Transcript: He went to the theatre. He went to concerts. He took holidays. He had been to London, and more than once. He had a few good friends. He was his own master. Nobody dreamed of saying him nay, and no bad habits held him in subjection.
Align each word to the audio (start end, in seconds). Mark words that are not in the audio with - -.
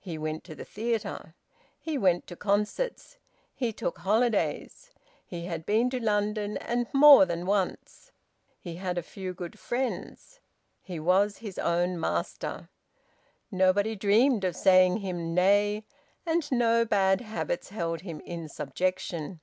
He 0.00 0.18
went 0.18 0.42
to 0.42 0.56
the 0.56 0.64
theatre. 0.64 1.36
He 1.78 1.96
went 1.96 2.26
to 2.26 2.34
concerts. 2.34 3.18
He 3.54 3.72
took 3.72 3.98
holidays. 3.98 4.90
He 5.24 5.44
had 5.44 5.64
been 5.64 5.88
to 5.90 6.00
London, 6.02 6.56
and 6.56 6.88
more 6.92 7.24
than 7.24 7.46
once. 7.46 8.10
He 8.58 8.74
had 8.82 8.98
a 8.98 9.02
few 9.04 9.32
good 9.32 9.60
friends. 9.60 10.40
He 10.82 10.98
was 10.98 11.36
his 11.36 11.56
own 11.56 12.00
master. 12.00 12.68
Nobody 13.52 13.94
dreamed 13.94 14.42
of 14.42 14.56
saying 14.56 14.96
him 14.96 15.34
nay, 15.34 15.84
and 16.26 16.50
no 16.50 16.84
bad 16.84 17.20
habits 17.20 17.68
held 17.68 18.00
him 18.00 18.18
in 18.22 18.48
subjection. 18.48 19.38